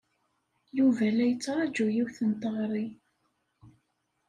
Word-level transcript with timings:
Yuba 0.77 1.05
la 1.17 1.25
yettṛaju 1.27 1.87
yiwet 1.95 2.17
n 2.29 2.31
teɣri. 2.41 2.87